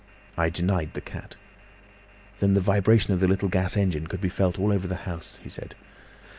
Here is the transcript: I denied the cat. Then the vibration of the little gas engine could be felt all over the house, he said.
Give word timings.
I 0.35 0.49
denied 0.49 0.95
the 0.95 0.99
cat. 1.01 1.35
Then 2.39 2.53
the 2.53 2.59
vibration 2.59 3.13
of 3.13 3.19
the 3.19 3.27
little 3.27 3.49
gas 3.49 3.77
engine 3.77 4.07
could 4.07 4.19
be 4.19 4.29
felt 4.29 4.57
all 4.57 4.73
over 4.73 4.87
the 4.87 4.95
house, 5.05 5.39
he 5.43 5.49
said. 5.51 5.75